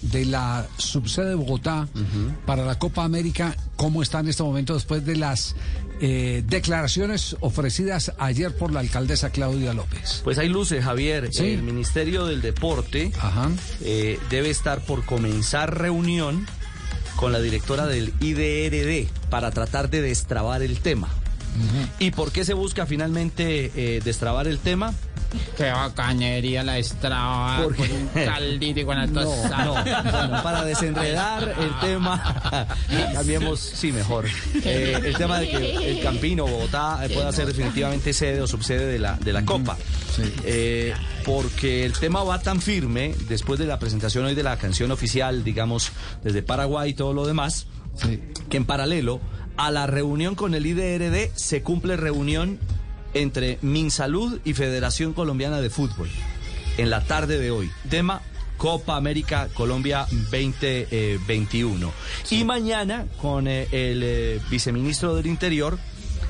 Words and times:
De 0.00 0.24
la 0.24 0.66
subsede 0.78 1.28
de 1.28 1.34
Bogotá 1.34 1.86
para 2.46 2.64
la 2.64 2.78
Copa 2.78 3.04
América, 3.04 3.54
¿cómo 3.76 4.02
está 4.02 4.20
en 4.20 4.28
este 4.28 4.42
momento 4.42 4.72
después 4.72 5.04
de 5.04 5.16
las 5.16 5.54
eh, 6.00 6.42
declaraciones 6.46 7.36
ofrecidas 7.40 8.12
ayer 8.18 8.56
por 8.56 8.72
la 8.72 8.80
alcaldesa 8.80 9.28
Claudia 9.28 9.74
López? 9.74 10.22
Pues 10.24 10.38
hay 10.38 10.48
luces, 10.48 10.82
Javier. 10.82 11.28
El 11.38 11.62
Ministerio 11.62 12.24
del 12.24 12.40
Deporte 12.40 13.12
eh, 13.82 14.18
debe 14.30 14.48
estar 14.48 14.80
por 14.80 15.04
comenzar 15.04 15.78
reunión 15.78 16.46
con 17.16 17.30
la 17.30 17.40
directora 17.40 17.86
del 17.86 18.14
IDRD 18.18 19.08
para 19.28 19.50
tratar 19.50 19.90
de 19.90 20.00
destrabar 20.00 20.62
el 20.62 20.80
tema. 20.80 21.08
¿Y 21.98 22.12
por 22.12 22.32
qué 22.32 22.46
se 22.46 22.54
busca 22.54 22.86
finalmente 22.86 23.70
eh, 23.74 24.00
destrabar 24.02 24.48
el 24.48 24.58
tema? 24.58 24.94
Qué 25.56 25.70
bacanería 25.70 26.62
la 26.62 26.78
estraba 26.78 27.62
con 27.62 27.74
un 27.78 28.08
caldito 28.12 28.80
y 28.80 28.84
con 28.84 28.98
alto 28.98 29.20
no, 29.20 29.72
bueno, 29.72 30.42
para 30.42 30.64
desenredar 30.64 31.54
el 31.58 31.78
tema, 31.80 32.66
cambiemos, 33.12 33.60
sí, 33.60 33.92
mejor. 33.92 34.26
Eh, 34.64 34.98
el 35.04 35.16
tema 35.16 35.38
de 35.38 35.48
que 35.48 35.90
el 35.90 36.02
Campino, 36.02 36.46
Bogotá, 36.46 37.04
eh, 37.04 37.10
pueda 37.10 37.32
ser 37.32 37.46
definitivamente 37.46 38.12
sede 38.12 38.40
o 38.40 38.46
subsede 38.46 38.86
de 38.86 38.98
la, 38.98 39.16
de 39.16 39.32
la 39.32 39.44
Copa. 39.44 39.76
Eh, 40.44 40.94
porque 41.24 41.84
el 41.84 41.92
tema 41.92 42.24
va 42.24 42.40
tan 42.40 42.60
firme, 42.60 43.14
después 43.28 43.58
de 43.58 43.66
la 43.66 43.78
presentación 43.78 44.24
hoy 44.24 44.34
de 44.34 44.42
la 44.42 44.56
canción 44.56 44.90
oficial, 44.90 45.44
digamos, 45.44 45.92
desde 46.22 46.42
Paraguay 46.42 46.90
y 46.90 46.94
todo 46.94 47.12
lo 47.12 47.26
demás, 47.26 47.66
que 48.48 48.56
en 48.56 48.64
paralelo 48.64 49.20
a 49.56 49.70
la 49.70 49.86
reunión 49.86 50.34
con 50.34 50.54
el 50.54 50.66
IDRD 50.66 51.30
se 51.34 51.62
cumple 51.62 51.96
reunión 51.96 52.58
entre 53.14 53.58
Minsalud 53.62 54.40
y 54.44 54.54
Federación 54.54 55.12
Colombiana 55.12 55.60
de 55.60 55.70
Fútbol 55.70 56.08
en 56.78 56.90
la 56.90 57.04
tarde 57.04 57.38
de 57.38 57.50
hoy. 57.50 57.70
Tema 57.88 58.22
Copa 58.56 58.96
América 58.96 59.48
Colombia 59.54 60.06
2021. 60.10 61.92
Y 62.30 62.44
mañana 62.44 63.06
con 63.20 63.48
eh, 63.48 63.66
el 63.72 64.02
eh, 64.02 64.40
viceministro 64.50 65.14
del 65.14 65.26
Interior 65.26 65.78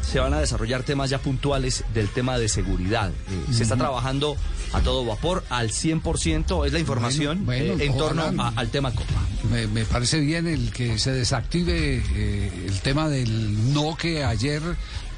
se 0.00 0.20
van 0.20 0.32
a 0.32 0.40
desarrollar 0.40 0.82
temas 0.82 1.10
ya 1.10 1.18
puntuales 1.18 1.84
del 1.92 2.08
tema 2.08 2.38
de 2.38 2.48
seguridad. 2.48 3.10
Eh, 3.10 3.52
se 3.52 3.62
está 3.62 3.76
trabajando 3.76 4.36
a 4.72 4.80
todo 4.80 5.04
vapor, 5.04 5.44
al 5.50 5.70
100%, 5.70 6.66
es 6.66 6.72
la 6.72 6.78
información 6.78 7.46
en 7.50 7.96
torno 7.96 8.22
al 8.56 8.68
tema 8.68 8.90
Copa. 8.90 9.20
Me, 9.50 9.66
me, 9.66 9.84
parece 9.84 10.20
bien 10.20 10.46
el 10.46 10.72
que 10.72 10.98
se 10.98 11.12
desactive 11.12 12.02
el 12.66 12.80
tema 12.80 13.08
del 13.08 13.72
no 13.74 13.96
que 13.96 14.24
ayer 14.24 14.62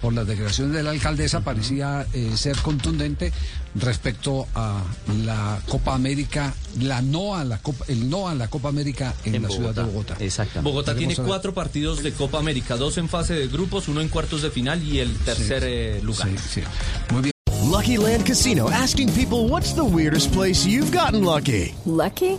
por 0.00 0.12
las 0.12 0.26
declaraciones 0.26 0.74
de 0.74 0.82
la 0.82 0.90
alcaldesa 0.90 1.40
parecía 1.40 2.06
eh, 2.12 2.32
ser 2.36 2.56
contundente 2.58 3.32
respecto 3.74 4.46
a 4.54 4.82
la 5.24 5.60
Copa 5.68 5.94
América, 5.94 6.54
la 6.80 7.02
no 7.02 7.34
a 7.34 7.44
la 7.44 7.58
Copa, 7.58 7.84
el 7.88 8.08
no 8.08 8.28
a 8.28 8.34
la 8.34 8.48
Copa 8.48 8.68
América 8.68 9.14
en, 9.24 9.42
la 9.42 9.48
ciudad 9.48 9.74
de 9.74 9.82
Bogotá. 9.82 10.16
Exactamente. 10.20 10.70
Bogotá 10.70 10.94
tiene 10.94 11.14
cuatro 11.16 11.52
partidos 11.52 12.02
de 12.02 12.12
Copa 12.12 12.38
América, 12.38 12.76
dos 12.76 12.98
en 12.98 13.08
fase 13.08 13.34
de 13.34 13.48
grupos, 13.48 13.88
uno 13.88 14.00
en 14.00 14.08
cuartos 14.08 14.42
de 14.42 14.50
final 14.50 14.82
y 14.82 14.98
el 15.00 15.16
tercer 15.18 15.64
eh, 15.64 16.00
lugar. 16.02 16.28
Sí, 16.48 16.62
Muy 17.10 17.22
bien. 17.22 17.32
Lucky 17.76 17.96
Land 17.98 18.24
Casino 18.26 18.70
asking 18.70 19.12
people 19.12 19.48
what's 19.48 19.74
the 19.74 19.84
weirdest 19.84 20.32
place 20.32 20.64
you've 20.64 20.92
gotten 20.92 21.24
lucky. 21.24 21.74
Lucky? 21.84 22.38